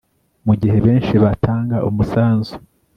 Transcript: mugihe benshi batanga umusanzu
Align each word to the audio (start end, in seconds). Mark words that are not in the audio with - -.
mugihe 0.45 0.77
benshi 0.85 1.13
batanga 1.23 1.75
umusanzu 1.89 2.53